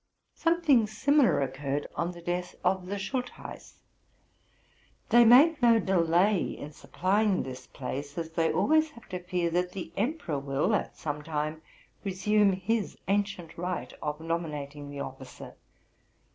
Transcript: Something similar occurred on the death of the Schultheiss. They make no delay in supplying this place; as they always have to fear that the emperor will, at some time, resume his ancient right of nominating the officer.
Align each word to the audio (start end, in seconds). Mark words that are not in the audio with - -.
Something 0.33 0.87
similar 0.87 1.41
occurred 1.41 1.85
on 1.95 2.11
the 2.11 2.23
death 2.23 2.55
of 2.63 2.87
the 2.87 2.97
Schultheiss. 2.97 3.81
They 5.09 5.23
make 5.23 5.61
no 5.61 5.77
delay 5.77 6.41
in 6.43 6.71
supplying 6.71 7.43
this 7.43 7.67
place; 7.67 8.17
as 8.17 8.31
they 8.31 8.51
always 8.51 8.89
have 8.89 9.07
to 9.09 9.19
fear 9.19 9.51
that 9.51 9.73
the 9.73 9.91
emperor 9.95 10.39
will, 10.39 10.73
at 10.73 10.97
some 10.97 11.21
time, 11.21 11.61
resume 12.03 12.53
his 12.53 12.97
ancient 13.07 13.55
right 13.59 13.93
of 14.01 14.19
nominating 14.19 14.89
the 14.89 15.01
officer. 15.01 15.55